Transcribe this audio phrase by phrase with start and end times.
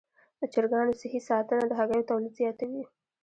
[0.39, 2.83] د چرګانو صحي ساتنه د هګیو تولید زیاتوي.